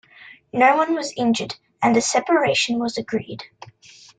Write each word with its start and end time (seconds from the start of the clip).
No 0.51 0.77
one 0.77 0.95
was 0.95 1.13
injured 1.15 1.57
and 1.83 1.95
a 1.95 2.01
separation 2.01 2.79
was 2.79 2.97
agreed. 2.97 3.43